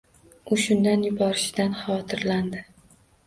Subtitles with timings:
[0.55, 2.65] U shundan yuborishidan xavotirlandi